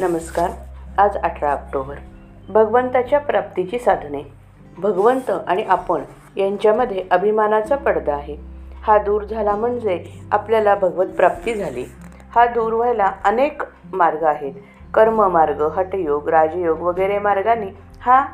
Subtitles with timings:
[0.00, 0.50] नमस्कार.
[0.98, 1.94] आज अठरा ऑक्टोबर.
[2.48, 4.32] भगवंताच्या प्राप्तीची साधने.
[4.78, 6.00] भगवंत आणि आपण
[6.36, 8.36] यांच्यामध्ये अभिमानाचा पडदा आहे.
[8.82, 11.84] हा दूर झाला म्हणजे आपल्याला भगवत प्राप्ती झाली.
[12.34, 14.52] हा दूर व्हायला अनेक मार्ग आहेत.
[14.94, 17.66] कर्ममार्ग हटयोग राजयोग वगैरे मार्गाने
[18.00, 18.26] हा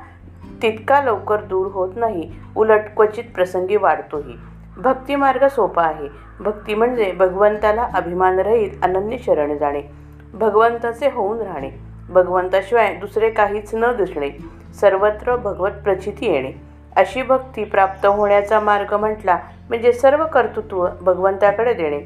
[0.62, 2.32] तितका लवकर दूर होत नाही.
[2.56, 4.34] उलट क्वचित प्रसंगी वाढतोही.
[4.76, 6.08] भक्तिमार्ग सोपा आहे.
[6.40, 10.05] भक्ती म्हणजे भगवंताला अभिमानरहित अनन्य शरण जाणे.
[10.34, 11.70] भगवंताचे होऊन राहणे.
[12.08, 14.30] भगवंताशिवाय दुसरे काहीच न दिसणे.
[14.80, 16.52] सर्वत्र भगवत प्रचिती येणे.
[16.96, 22.00] अशी भक्ती प्राप्त होण्याचा मार्ग म्हटला म्हणजे सर्व कर्तृत्व भगवंताकडे देणे.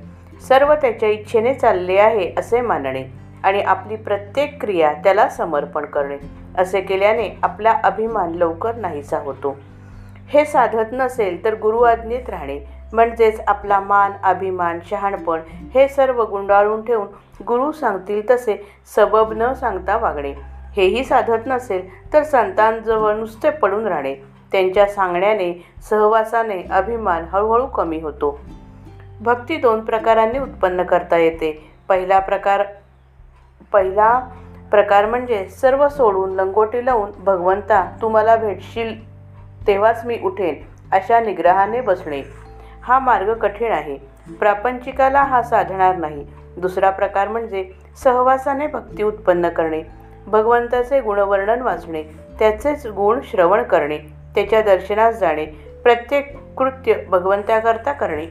[0.48, 3.04] सर्व त्याच्या इच्छेने चालले आहे असे मानणे
[3.44, 6.16] आणि आपली प्रत्येक क्रिया त्याला समर्पण करणे.
[6.58, 9.56] असे केल्याने आपला अभिमान लवकर नाहीसा होतो.
[10.28, 12.79] हे साधत नसेल तर गुरु आज्ञेत राहणे.
[12.92, 15.40] म्हणजेच आपला मान अभिमान शहाणपण
[15.74, 17.06] हे सर्व गुंडाळून ठेवून
[17.44, 18.56] गुरु सांगतील तसे
[18.94, 20.32] सबब न सांगता वागणे.
[20.76, 24.14] हेही साधत नसेल तर संतांजवळ नुसते पडून राहणे.
[24.52, 25.52] त्यांच्या सांगण्याने
[25.90, 28.38] सहवासाने अभिमान हळूहळू कमी होतो.
[29.20, 31.52] भक्ती दोन प्रकारांनी उत्पन्न करता येते.
[31.88, 32.64] पहिला प्रकार
[33.72, 34.18] पहिला
[34.70, 38.94] प्रकार म्हणजे सर्व सोडून लंगोटी लावून भगवंता तुम्हाला भेटशील
[39.66, 40.54] तेव्हाच मी उठेन
[40.92, 42.22] अशा निग्रहाने बसणे.
[42.82, 43.96] हा मार्ग कठीण आहे.
[44.38, 46.26] प्रापंचिकाला हा साधणार नाही.
[46.56, 47.70] दुसरा प्रकार म्हणजे
[48.04, 49.82] सहवासाने भक्ती उत्पन्न करणे.
[50.26, 52.02] भगवंताचे गुणवर्णन वाचणे.
[52.38, 53.98] त्याचेच गुण श्रवण करणे.
[54.34, 55.44] त्याच्या दर्शनास जाणे.
[55.84, 58.26] प्रत्येक कृत्य भगवंताकरता करणे.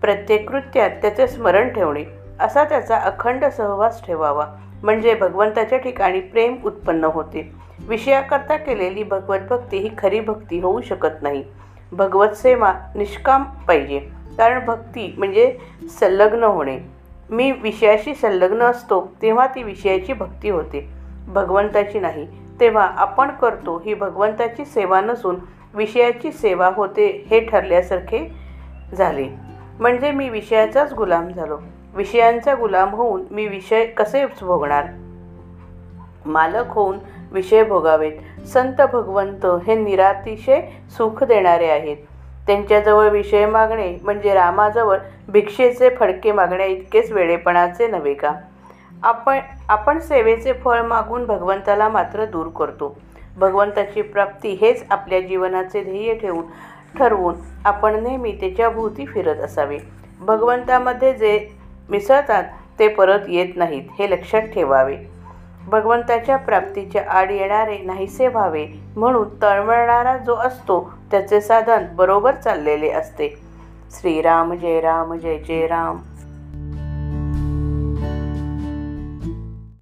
[0.00, 2.04] प्रत्येक कृत्यात त्याचे स्मरण ठेवणे.
[2.40, 4.46] असा त्याचा अखंड सहवास ठेवावा.
[4.82, 7.52] म्हणजे भगवंताच्या ठिकाणी प्रेम उत्पन्न होते.
[7.88, 11.44] विषयाकरता केलेली भगवत भक्ती ही खरी भक्ती होऊ शकत नाही.
[11.92, 13.98] भगवत सेवा निष्काम पाहिजे.
[14.38, 15.58] कारण भक्ती म्हणजे
[16.00, 16.78] संलग्न होणे.
[17.30, 20.88] मी विषयाशी संलग्न असतो तेव्हा ती विषयाची भक्ती होते.
[21.28, 22.26] भगवंताची नाही
[22.60, 25.36] तेव्हा आपण करतो ही भगवंताची सेवा नसून
[25.74, 28.32] विषयाची सेवा होते हे ठरल्यासारखे
[28.92, 29.28] झाले.
[29.80, 31.58] म्हणजे मी विषयाचाच गुलाम झालो.
[31.94, 34.86] विषयांचा गुलाम होऊन मी विषय कसे भोगणार?
[36.26, 36.98] मालक होऊन
[37.34, 38.46] विषय भोगावेत.
[38.46, 41.96] संत भगवंत हे निरातिशय सुख देणारे आहेत.
[42.46, 48.32] त्यांच्याजवळ विषय मागणे म्हणजे रामाजवळ भिक्षेचे फडके मागण्या इतकेच वेळेपणाचे नव्हे का?
[49.02, 52.96] आपण आपण सेवेचे फळ मागून भगवंताला मात्र दूर करतो.
[53.36, 56.44] भगवंताची प्राप्ती हेच आपल्या जीवनाचे ध्येय ठेवून
[56.98, 57.34] ठरवून
[57.64, 59.78] आपण नेहमी त्याच्या भोवती फिरत असावे.
[60.20, 61.48] भगवंतामध्ये जे
[61.90, 62.44] मिसळतात
[62.78, 64.96] ते परत येत नाहीत हे लक्षात ठेवावे.
[65.66, 68.66] भगवंताच्या प्राप्तीच्या आड येणारे नाहीसे व्हावे
[68.96, 73.28] म्हणून तळमळणारा जो असतो त्याचे साधन बरोबर चाललेले असते.
[73.90, 75.96] श्रीराम जय राम जय जय राम.